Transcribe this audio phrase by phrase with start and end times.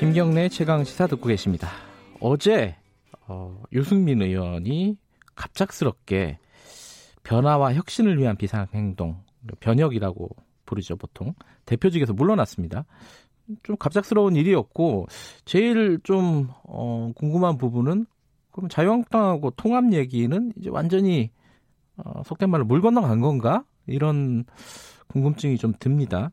[0.00, 1.68] 김경래 최강 시사 듣고 계십니다.
[2.20, 2.74] 어제
[3.28, 4.96] 어, 유승민 의원이
[5.34, 6.38] 갑작스럽게
[7.22, 9.22] 변화와 혁신을 위한 비상행동
[9.60, 10.30] 변혁이라고
[10.64, 11.34] 부르죠 보통
[11.66, 12.86] 대표직에서 물러났습니다.
[13.62, 15.06] 좀 갑작스러운 일이었고
[15.44, 18.06] 제일 좀 어, 궁금한 부분은
[18.52, 21.30] 그럼 자유한국당하고 통합 얘기는 이제 완전히
[21.98, 24.46] 어, 속된 말로 물 건너간 건가 이런
[25.08, 26.32] 궁금증이 좀 듭니다.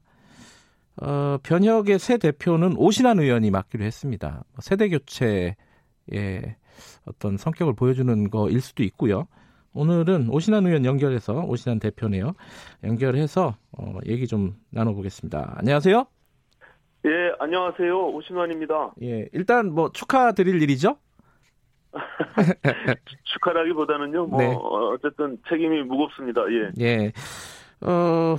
[1.02, 4.30] 어, 변혁의 새 대표는 오신환 의원이 맡기로 했습니다.
[4.30, 5.56] 뭐 세대 교체의
[7.06, 9.28] 어떤 성격을 보여주는 거일 수도 있고요.
[9.74, 12.34] 오늘은 오신환 의원 연결해서 오신환 대표네요.
[12.84, 15.56] 연결해서 어, 얘기 좀 나눠보겠습니다.
[15.58, 16.06] 안녕하세요.
[17.06, 18.08] 예, 안녕하세요.
[18.10, 18.94] 오신환입니다.
[19.04, 20.98] 예, 일단 뭐 축하드릴 일이죠?
[23.24, 24.56] 축하라기보다는요, 뭐, 네.
[24.94, 26.42] 어쨌든 책임이 무겁습니다.
[26.52, 26.72] 예.
[26.84, 27.12] 예.
[27.82, 28.36] 어,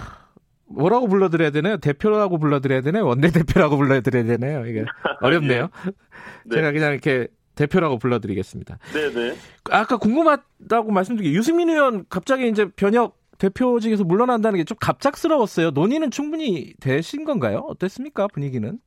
[0.70, 1.77] 뭐라고 불러드려야 되나요?
[1.78, 3.06] 대표라고 불러드려야 되나요?
[3.06, 4.66] 원내대표라고 불러드려야 되나요?
[4.66, 4.84] 이게
[5.22, 5.69] 어렵네요.
[6.47, 6.56] 네.
[6.56, 8.78] 제가 그냥 이렇게 대표라고 불러드리겠습니다.
[8.92, 9.34] 네네.
[9.70, 15.70] 아까 궁금하다고 말씀드린 게 유승민 의원 갑자기 이제 변혁 대표직에서 물러난다는 게 좀 갑작스러웠어요.
[15.70, 17.64] 논의는 충분히 되신 건가요?
[17.69, 18.27] 어땠습니까?
[18.28, 18.78] 분위기는?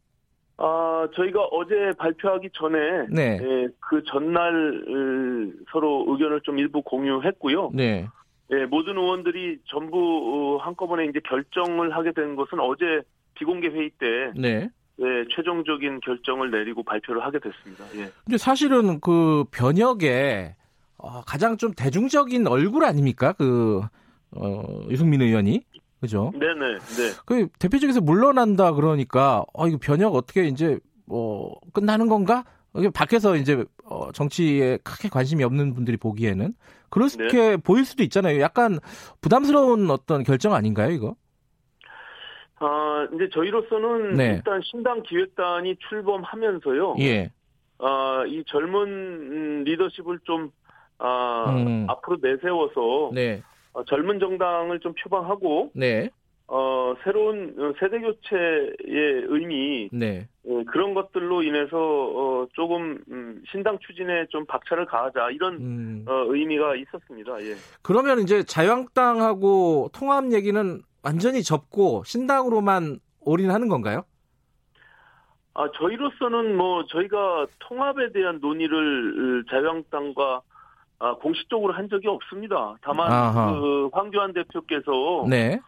[0.58, 2.78] 아, 저희가 어제 발표하기 전에
[3.10, 3.40] 네.
[3.42, 4.84] 예, 그 전날
[5.72, 7.72] 서로 의견을 좀 일부 공유했고요.
[7.74, 8.08] 네.
[8.54, 13.02] 예, 모든 의원들이 전부 어, 한꺼번에 이제 결정을 하게 된 것은 어제
[13.36, 14.70] 비공개 회의 때 네.
[15.00, 17.86] 예, 최종적인 결정을 내리고 발표를 하게 됐습니다.
[17.96, 18.12] 예.
[18.26, 20.56] 근데 사실은 그 변혁에
[20.98, 23.34] 어, 가장 좀 대중적인 얼굴 아닙니까?
[23.34, 23.82] 그
[24.32, 25.62] 어, 유승민 의원이
[26.02, 26.32] 그죠?
[26.34, 26.78] 네네.
[26.78, 27.12] 네.
[27.26, 32.44] 그 대표직에서 물러난다 그러니까 어 이거 변혁 어떻게 이제 뭐 끝나는 건가?
[32.94, 36.54] 밖에서 이제 어, 정치에 크게 관심이 없는 분들이 보기에는
[36.90, 37.58] 그렇게 네.
[37.58, 38.40] 보일 수도 있잖아요.
[38.42, 38.80] 약간
[39.22, 41.16] 부담스러운 어떤 결정 아닌가요, 이거?
[42.58, 44.34] 아, 이제 저희로서는 네.
[44.36, 46.96] 일단 신당 기획단이 출범하면서요.
[47.00, 47.32] 예.
[47.80, 50.52] 아, 이 젊은 리더십을 좀
[51.00, 51.88] 아, 음.
[51.90, 53.42] 앞으로 내세워서 네.
[53.74, 56.10] 어, 젊은 정당을 좀 표방하고 네.
[56.54, 60.28] 어, 새로운 세대 교체의 의미 네.
[60.46, 66.06] 예, 그런 것들로 인해서 어, 조금 음, 신당 추진에 좀 박차를 가하자 이런 음.
[66.06, 67.42] 어, 의미가 있었습니다.
[67.44, 67.56] 예.
[67.82, 74.04] 그러면 이제 자유한국당하고 통합 얘기는 완전히 접고 신당으로만 올인하는 건가요?
[75.54, 80.42] 아 저희로서는 뭐 저희가 통합에 대한 논의를 자유한국당과
[81.00, 82.76] 아, 공식적으로 한 적이 없습니다.
[82.82, 83.54] 다만 아하.
[83.54, 85.60] 그 황교안 대표께서 네.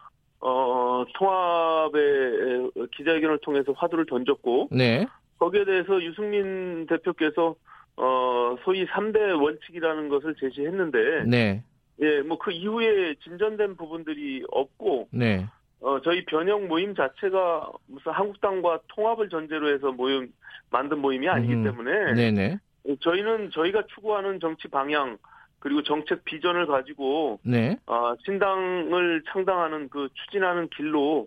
[0.46, 5.06] 어, 통합의 기자회견을 통해서 화두를 던졌고 네.
[5.38, 7.54] 거기에 대해서 유승민 대표께서
[7.96, 11.62] 어, 소위 3대 원칙이라는 것을 제시했는데 네.
[12.02, 15.46] 예, 뭐 그 이후에 진전된 부분들이 없고 네.
[15.80, 20.30] 어, 저희 변형 모임 자체가 무슨 한국당과 통합을 전제로 해서 모임
[20.70, 21.64] 만든 모임이 아니기 음.
[21.64, 22.58] 때문에 네네.
[23.00, 25.16] 저희는 저희가 추구하는 정치 방향
[25.64, 27.78] 그리고 정책 비전을 가지고 네.
[27.86, 31.26] 어, 신당을 창당하는 그 추진하는 길로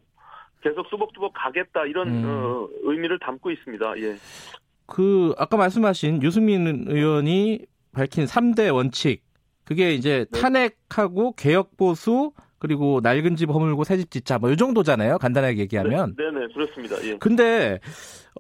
[0.62, 2.24] 계속 뚜벅뚜벅 가겠다 이런 음.
[2.24, 3.98] 어, 의미를 담고 있습니다.
[3.98, 4.16] 예.
[4.86, 9.24] 그 아까 말씀하신 유승민 의원이 밝힌 3대 원칙
[9.64, 10.40] 그게 이제 네.
[10.40, 15.18] 탄핵하고 개혁 보수 그리고 낡은 집 허물고 새 집 짓자 뭐 이 정도잖아요.
[15.20, 16.16] 간단하게 얘기하면.
[16.18, 16.96] 네, 네, 네, 그렇습니다.
[17.04, 17.18] 예.
[17.18, 17.80] 근데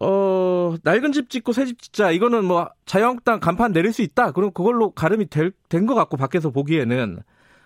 [0.01, 4.31] 어 낡은 집 짓고 새 집 짓자 이거는 뭐 자유한국당 간판 내릴 수 있다.
[4.31, 7.19] 그럼 그걸로 가름이 된 것 같고 밖에서 보기에는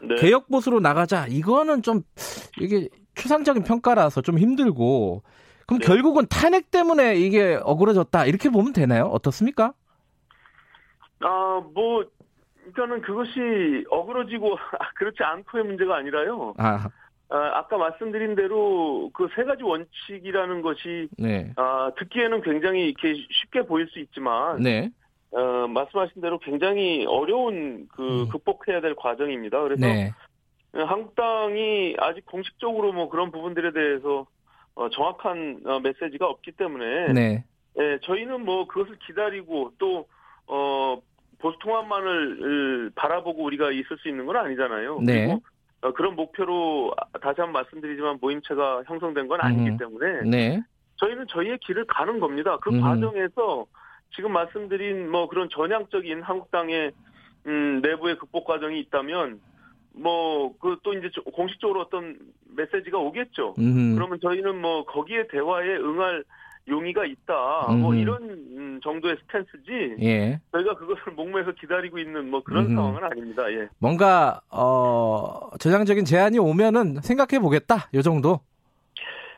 [0.03, 0.15] 네.
[0.15, 2.01] 개혁 보수로 나가자 이거는 좀
[2.59, 5.23] 이게 추상적인 평가라서 좀 힘들고
[5.67, 5.85] 그럼 네.
[5.85, 9.05] 결국은 탄핵 때문에 이게 억울해졌다 이렇게 보면 되나요?
[9.05, 9.73] 어떻습니까?
[11.19, 12.03] 아 뭐
[12.61, 14.57] 그러니까는 그것이 어그러지고
[14.95, 16.53] 그렇지 않고의 문제가 아니라요.
[16.57, 16.87] 아.
[17.33, 21.53] 아, 까 말씀드린 대로 그 세 가지 원칙이라는 것이 네.
[21.55, 24.89] 아, 듣기에는 굉장히 이렇게 쉽게 보일 수 있지만 네.
[25.31, 28.29] 어, 말씀하신 대로 굉장히 어려운 그 음.
[28.29, 29.61] 극복해야 될 과정입니다.
[29.61, 30.11] 그래서 네.
[30.73, 34.25] 한국당이 아직 공식적으로 뭐 그런 부분들에 대해서
[34.75, 37.43] 어, 정확한 어, 메시지가 없기 때문에 네.
[37.79, 40.05] 예, 저희는 뭐 그것을 기다리고 또
[40.47, 41.01] 어,
[41.41, 44.99] 보수 통합만을 바라보고 우리가 있을 수 있는 건 아니잖아요.
[45.01, 45.25] 네.
[45.27, 45.41] 그리고
[45.81, 49.77] 어, 그런 목표로 다시 한 번 말씀드리지만 모임체가 형성된 건 아니기 음.
[49.77, 50.61] 때문에 네.
[50.97, 52.57] 저희는 저희의 길을 가는 겁니다.
[52.61, 52.81] 그 음.
[52.81, 53.65] 과정에서
[54.15, 56.91] 지금 말씀드린 뭐 그런 전향적인 한국당의
[57.47, 59.39] 음, 내부의 극복 과정이 있다면
[59.93, 62.17] 뭐 그 또 이제 공식적으로 어떤
[62.55, 63.55] 메시지가 오겠죠.
[63.57, 63.95] 음.
[63.95, 66.23] 그러면 저희는 뭐 거기에 대화에 응할
[66.71, 67.33] 용의가 있다.
[67.67, 67.81] 뭐 음.
[67.81, 69.97] 뭐 이런 음, 정도의 스탠스지.
[70.01, 70.39] 예.
[70.51, 72.75] 저희가 그것을 목매서 기다리고 있는 뭐 그런 음.
[72.75, 73.51] 상황은 아닙니다.
[73.51, 73.67] 예.
[73.77, 77.89] 뭔가 어 저장적인 제안이 오면은 생각해 보겠다.
[77.93, 78.39] 요 정도.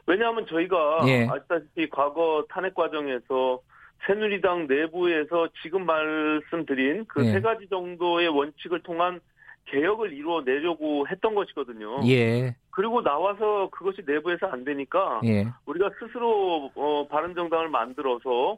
[0.05, 1.27] 왜냐하면 저희가 예.
[1.29, 3.59] 아시다시피 과거 탄핵 과정에서
[4.05, 7.39] 새누리당 내부에서 지금 말씀드린 그세 예.
[7.41, 9.21] 가지 정도의 원칙을 통한
[9.65, 12.01] 개혁을 이루어내려고 했던 것이거든요.
[12.07, 12.55] 예.
[12.73, 15.45] 그리고 나와서 그것이 내부에서 안 되니까 예.
[15.67, 18.57] 우리가 스스로 어, 바른정당을 만들어서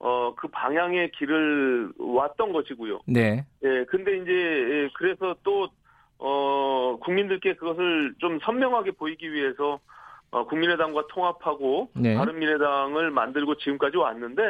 [0.00, 3.00] 어, 그 방향의 길을 왔던 것이고요.
[3.06, 3.46] 네.
[3.64, 5.68] 예, 근데 이제 예, 그래서 또
[6.18, 9.80] 어, 국민들께 그것을 좀 선명하게 보이기 위해서
[10.30, 12.16] 어, 국민의당과 통합하고 네.
[12.16, 14.42] 바른미래당을 만들고 지금까지 왔는데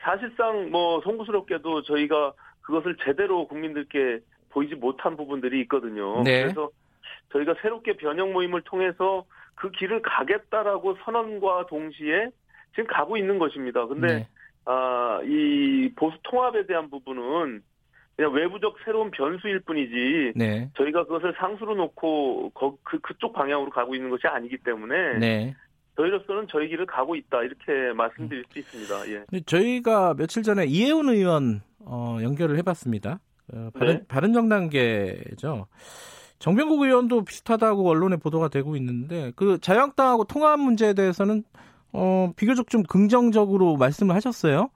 [0.00, 4.20] 사실상 뭐 송구스럽게도 저희가 그것을 제대로 국민들께
[4.50, 6.22] 보이지 못한 부분들이 있거든요.
[6.22, 6.42] 네.
[6.42, 6.68] 그래서
[7.32, 9.24] 저희가 새롭게 변형 모임을 통해서
[9.54, 12.30] 그 길을 가겠다라고 선언과 동시에
[12.74, 13.86] 지금 가고 있는 것입니다.
[13.86, 14.28] 근데 네.
[14.64, 17.62] 아, 이 보수 통합에 대한 부분은
[18.16, 20.70] 그냥 외부적 새로운 변수일 뿐이지 네.
[20.76, 25.54] 저희가 그것을 상수로 놓고 거, 그 그쪽 방향으로 가고 있는 것이 아니기 때문에 네.
[25.96, 29.08] 저희로서는 저희 길을 가고 있다 이렇게 말씀드릴 수 있습니다.
[29.10, 29.40] 예.
[29.40, 33.20] 저희가 며칠 전에 이혜훈 의원 어, 연결을 해봤습니다.
[33.52, 34.06] 어, 바른, 네.
[34.06, 35.66] 바른정당계죠.
[36.40, 41.44] 정병국 의원도 비슷하다고 언론에 보도가 되고 있는데 그 자유한국당하고 통합 문제에 대해서는
[41.92, 44.70] 어, 비교적 좀 긍정적으로 말씀을 하셨어요.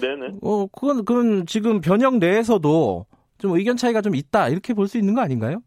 [0.00, 0.38] 네네.
[0.42, 3.06] 어, 그건, 그건 지금 변형 내에서도
[3.38, 5.62] 좀 의견 차이가 좀 있다 이렇게 볼 수 있는 거 아닌가요?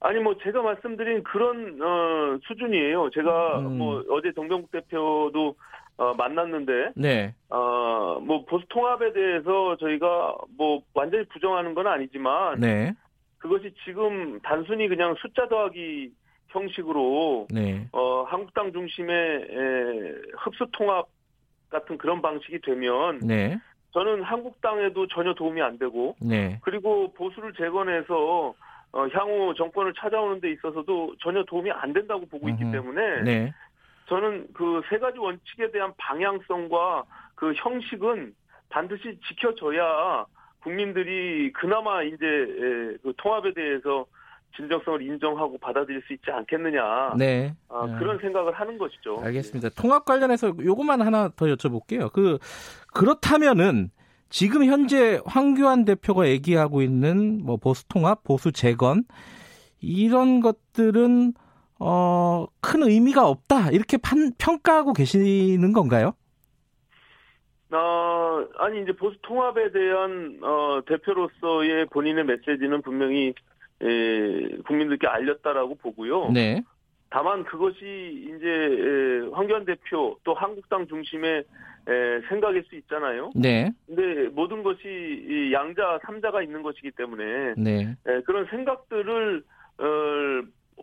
[0.00, 3.10] 아니 뭐 제가 말씀드린 그런 어, 수준이에요.
[3.14, 3.78] 제가 음.
[3.78, 5.56] 뭐 어제 정병국 대표도
[5.96, 7.34] 어, 만났는데, 네.
[7.50, 12.94] 어, 뭐, 보수 통합에 대해서 저희가 뭐, 완전히 부정하는 건 아니지만, 네.
[13.38, 16.12] 그것이 지금 단순히 그냥 숫자 더하기
[16.48, 17.86] 형식으로, 네.
[17.92, 21.06] 어, 한국당 중심의 에, 흡수 통합
[21.70, 23.58] 같은 그런 방식이 되면, 네.
[23.92, 26.58] 저는 한국당에도 전혀 도움이 안 되고, 네.
[26.62, 28.54] 그리고 보수를 재건해서,
[28.92, 33.54] 어, 향후 정권을 찾아오는 데 있어서도 전혀 도움이 안 된다고 보고 있기 때문에, 네.
[34.08, 37.04] 저는 그 세 가지 원칙에 대한 방향성과
[37.34, 38.34] 그 형식은
[38.70, 40.24] 반드시 지켜져야
[40.62, 42.16] 국민들이 그나마 이제
[43.02, 44.06] 그 통합에 대해서
[44.56, 47.14] 진정성을 인정하고 받아들일 수 있지 않겠느냐.
[47.16, 47.54] 네.
[47.68, 47.98] 아, 네.
[47.98, 49.20] 그런 생각을 하는 것이죠.
[49.22, 49.68] 알겠습니다.
[49.80, 52.12] 통합 관련해서 요것만 하나 더 여쭤볼게요.
[52.12, 52.38] 그
[52.92, 53.90] 그렇다면은
[54.30, 59.04] 지금 현재 황교안 대표가 얘기하고 있는 뭐 보수 통합, 보수 재건
[59.80, 61.34] 이런 것들은
[61.78, 66.14] 어, 큰 의미가 없다 이렇게 판, 평가하고 계시는 건가요?
[67.70, 73.34] 어, 아니 이제 보수 통합에 대한 어, 대표로서의 본인의 메시지는 분명히
[73.82, 76.30] 에, 국민들께 알렸다라고 보고요.
[76.30, 76.62] 네.
[77.10, 77.78] 다만 그것이
[78.36, 81.44] 이제 에, 황교안 대표 또 한국당 중심의
[81.88, 83.30] 에, 생각일 수 있잖아요.
[83.34, 83.70] 네.
[83.86, 87.96] 근데 모든 것이 이 양자 삼자가 있는 것이기 때문에 네.
[88.06, 89.42] 에, 그런 생각들을
[89.78, 89.84] 어,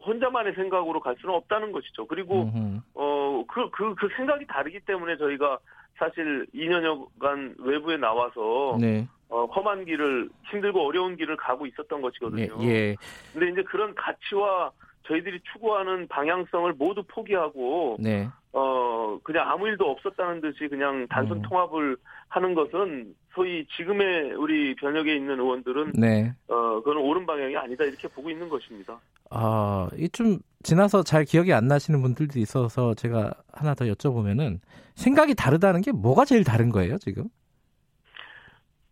[0.06, 2.06] 혼자만의 생각으로 갈 수는 없다는 것이죠.
[2.07, 2.52] 그리고
[2.94, 3.15] 어
[3.47, 5.59] 그 그, 그 생각이 다르기 때문에 저희가
[5.97, 9.07] 사실 2년여간 외부에 나와서 네.
[9.30, 12.57] 어, 험한 길을 힘들고 어려운 길을 가고 있었던 것이거든요.
[12.61, 12.95] 예, 예.
[13.33, 14.71] 근데 이제 그런 가치와
[15.07, 18.28] 저희들이 추구하는 방향성을 모두 포기하고 네.
[18.54, 21.42] 어 그냥 아무 일도 없었다는 듯이 그냥 단순 음.
[21.44, 21.97] 통합을
[22.30, 26.33] 하는 것은 소위 지금의 우리 변혁에 있는 의원들은 네.
[26.47, 28.97] 어 그건 옳은 방향이 아니다 이렇게 보고 있는 것입니다.
[29.30, 34.57] 아, 이좀 지나서 잘 기억이 안 나시는 분들도 있어서 제가 하나 더 여쭤보면은
[34.95, 37.26] 생각이 다르다는 게 뭐가 제일 다른 거예요, 지금?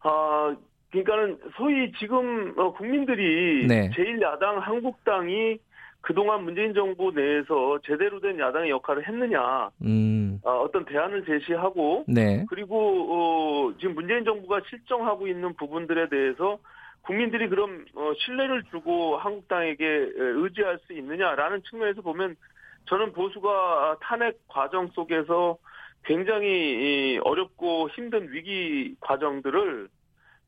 [0.01, 0.55] 아,
[0.91, 3.89] 그러니까는 소위 지금 어, 국민들이 네.
[3.89, 5.57] 제1야당 한국당이
[6.01, 10.39] 그동안 문재인 정부 내에서 제대로 된 야당의 역할을 했느냐, 음.
[10.43, 12.45] 어, 어떤 대안을 제시하고, 네.
[12.49, 12.75] 그리고
[13.09, 16.59] 어, 지금 문재인 정부가 실정하고 있는 부분들에 대해서
[17.03, 22.35] 국민들이 그럼 어, 신뢰를 주고 한국당에게 의지할 수 있느냐라는 측면에서 보면
[22.85, 25.57] 저는 보수가 탄핵 과정 속에서
[26.05, 29.87] 굉장히 어렵고 힘든 위기 과정들을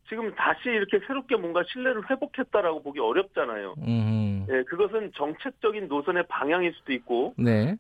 [0.08, 3.76] 지금 다시 이렇게 새롭게 뭔가 신뢰를 회복했다라고 보기 어렵잖아요.
[3.80, 4.46] 음.
[4.50, 7.76] 예, 그것은 정책적인 노선의 방향일 수도 있고, 네.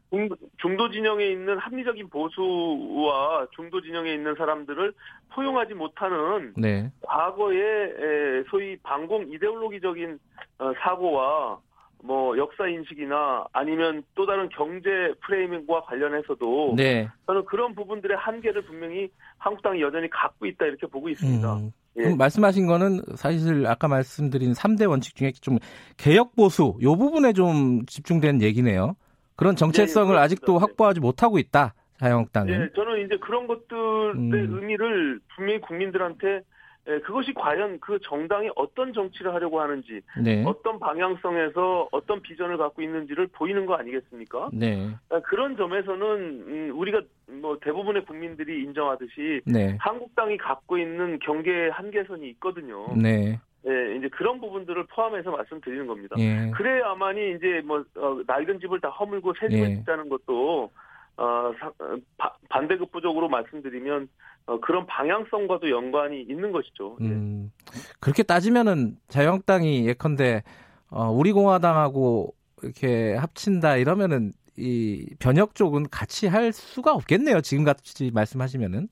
[0.57, 4.93] 중도 진영에 있는 합리적인 보수와 중도 진영에 있는 사람들을
[5.33, 6.91] 포용하지 못하는 네.
[7.01, 10.17] 과거의 소위 반공 이데올로기적인
[10.57, 11.59] 어, 사고와
[12.03, 17.07] 뭐 역사 인식이나 아니면 또 다른 경제 프레이밍과 관련해서도 네.
[17.25, 21.55] 저는 그런 부분들의 한계를 분명히 한국당이 여전히 갖고 있다 이렇게 보고 있습니다.
[21.55, 21.71] 음.
[21.97, 22.15] 예.
[22.15, 25.57] 말씀하신 거는 사실 아까 말씀드린 3대 원칙 중에 좀
[25.97, 28.95] 개혁 보수 요 부분에 좀 집중된 얘기네요.
[29.35, 31.73] 그런 정체성을 예, 예, 아직도 확보하지 못하고 있다.
[31.99, 32.53] 자유한국당은.
[32.53, 34.31] 예, 저는 이제 그런 것들의 음.
[34.33, 36.41] 의미를 분명히 국민들한테
[36.87, 40.43] 예, 그것이 과연 그 정당이 어떤 정치를 하려고 하는지, 네.
[40.45, 44.49] 어떤 방향성에서 어떤 비전을 갖고 있는지를 보이는 거 아니겠습니까?
[44.53, 44.89] 네.
[45.09, 49.75] 아, 그런 점에서는 음, 우리가 뭐 대부분의 국민들이 인정하듯이 네.
[49.79, 52.95] 한국당이 갖고 있는 경계 한계선이 있거든요.
[52.95, 53.39] 네.
[53.67, 56.15] 예, 이제 그런 부분들을 포함해서 말씀드리는 겁니다.
[56.19, 56.51] 예.
[56.51, 59.75] 그래야만이 이제 뭐 어, 낡은 집을 다 허물고 새 집을 예.
[59.77, 60.69] 짓자는 것도
[61.17, 64.09] 어, 사, 어, 바, 반대급부적으로 말씀드리면
[64.47, 66.97] 어, 그런 방향성과도 연관이 있는 것이죠.
[67.01, 67.05] 예.
[67.05, 67.51] 음,
[67.99, 70.43] 그렇게 따지면은 자유한국당이 예컨대
[70.89, 77.41] 어, 우리 공화당하고 이렇게 합친다 이러면은 이 변혁 쪽은 같이 할 수가 없겠네요.
[77.41, 78.87] 지금 같이 말씀하시면은.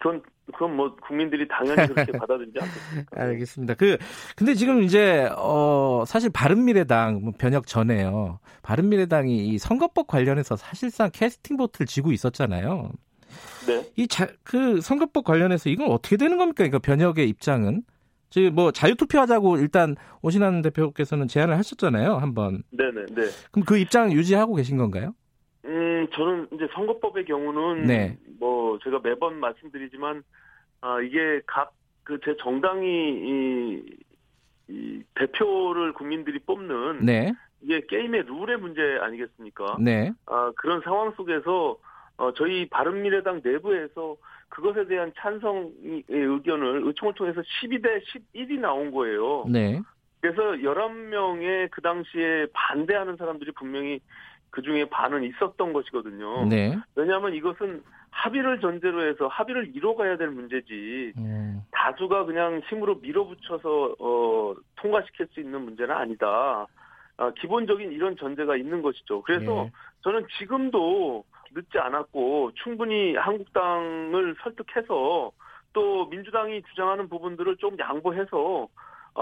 [0.00, 0.22] 그건
[0.52, 3.22] 그건 뭐 국민들이 당연히 그렇게 받아들이지 않겠습니까?
[3.22, 3.74] 알겠습니다.
[3.74, 3.98] 그
[4.36, 8.38] 근데 지금 이제 어 사실 바른미래당 뭐 변혁 전에요.
[8.62, 12.90] 바른미래당이 이 선거법 관련해서 사실상 캐스팅 보트를 지고 있었잖아요.
[13.66, 13.90] 네.
[13.96, 16.56] 이그 선거법 관련해서 이건 어떻게 되는 겁니까?
[16.58, 17.82] 그러니까 변혁의 입장은
[18.30, 22.62] 지금 뭐 자유 투표하자고 일단 오신환 대표께서는 제안을 하셨잖아요, 한번.
[22.70, 23.06] 네네.
[23.14, 23.30] 네.
[23.50, 25.14] 그럼 그 입장 유지하고 계신 건가요?
[26.04, 28.18] 음, 저는 이제 선거법의 경우는 네.
[28.38, 30.22] 뭐 제가 매번 말씀드리지만
[30.80, 31.72] 아 이게 각
[32.04, 33.82] 그 제 정당이 이,
[34.68, 37.32] 이 대표를 국민들이 뽑는 네.
[37.62, 39.78] 이게 게임의 룰의 문제 아니겠습니까?
[39.80, 40.12] 네.
[40.26, 41.78] 아 그런 상황 속에서
[42.16, 44.16] 어 저희 바른미래당 내부에서
[44.50, 48.02] 그것에 대한 찬성의 의견을 의총을 통해서 12대
[48.34, 49.46] 11이 나온 거예요.
[49.48, 49.80] 네.
[50.20, 54.00] 그래서 11명의 그 당시에 반대하는 사람들이 분명히
[54.54, 56.46] 그 중에 반은 있었던 것이거든요.
[56.46, 56.78] 네.
[56.94, 61.60] 왜냐하면 이것은 합의를 전제로 해서 합의를 이뤄가야 될 문제지 음.
[61.72, 66.66] 다수가 그냥 힘으로 밀어붙여서 어, 통과시킬 수 있는 문제는 아니다.
[67.16, 69.22] 아, 기본적인 이런 전제가 있는 것이죠.
[69.22, 69.72] 그래서 네.
[70.02, 75.32] 저는 지금도 늦지 않았고 충분히 한국당을 설득해서
[75.72, 78.68] 또 민주당이 주장하는 부분들을 좀 양보해서 어,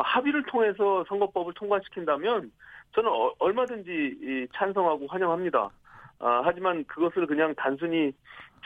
[0.01, 2.51] 합의를 통해서 선거법을 통과시킨다면
[2.95, 5.71] 저는 어, 얼마든지 찬성하고 환영합니다.
[6.19, 8.13] 아, 하지만 그것을 그냥 단순히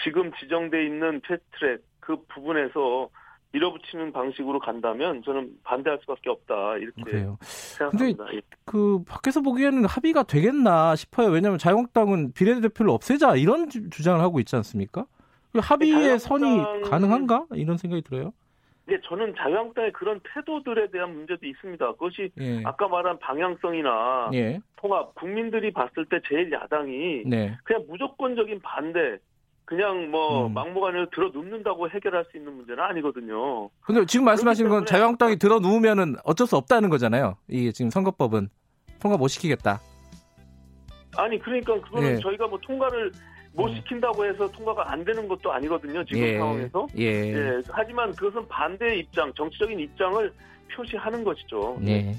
[0.04, 3.08] 지금 지정돼 있는 패스트트랙 그 부분에서
[3.52, 7.38] 밀어붙이는 방식으로 간다면 저는 반대할 수밖에 없다 이렇게 그래요.
[7.40, 8.24] 생각합니다.
[8.24, 8.40] 근데 예.
[8.66, 11.28] 그 밖에서 보기에는 합의가 되겠나 싶어요.
[11.28, 15.06] 왜냐하면 자유한국당은 비례대표를 없애자 이런 주장을 하고 있지 않습니까?
[15.52, 18.34] 그 합의의 선이 가능한가 이런 생각이 들어요.
[18.88, 21.92] 네, 저는 자유한국당의 그런 태도들에 대한 문제도 있습니다.
[21.92, 22.62] 그것이 예.
[22.64, 24.60] 아까 말한 방향성이나 예.
[24.76, 27.58] 통합, 국민들이 봤을 때 제일 야당이 네.
[27.64, 29.18] 그냥 무조건적인 반대,
[29.64, 30.54] 그냥 뭐 음.
[30.54, 33.68] 막무가내로 들어 눕는다고 해결할 수 있는 문제는 아니거든요.
[33.80, 37.36] 근데 지금 말씀하시는 건 자유한국당이 들어 누우면은 어쩔 수 없다는 거잖아요.
[37.48, 38.48] 이게 지금 선거법은
[39.00, 39.80] 통과 못 시키겠다.
[41.16, 42.16] 아니 그러니까 그거는 예.
[42.18, 43.10] 저희가 뭐 통과를
[43.56, 43.76] 못 네.
[43.76, 46.04] 시킨다고 해서 통과가 안 되는 것도 아니거든요.
[46.04, 46.38] 지금 예.
[46.38, 46.86] 상황에서.
[46.98, 47.04] 예.
[47.04, 47.62] 예.
[47.68, 50.32] 하지만 그것은 반대 입장, 정치적인 입장을
[50.74, 51.78] 표시하는 것이죠.
[51.80, 52.14] 네.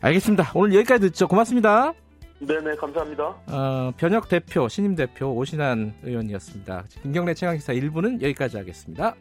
[0.00, 0.50] 알겠습니다.
[0.54, 1.28] 오늘 여기까지 듣죠.
[1.28, 1.94] 고맙습니다.
[2.40, 3.24] 네네, 감사합니다.
[3.24, 6.84] 어, 변혁 대표, 신임 대표 오신환 의원이었습니다.
[7.02, 9.14] 김경래 최강 기사 1부는 여기까지 하겠습니다.